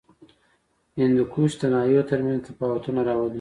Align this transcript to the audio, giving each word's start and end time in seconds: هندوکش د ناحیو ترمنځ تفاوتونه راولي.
هندوکش 0.99 1.51
د 1.61 1.63
ناحیو 1.73 2.07
ترمنځ 2.09 2.39
تفاوتونه 2.49 2.99
راولي. 3.07 3.29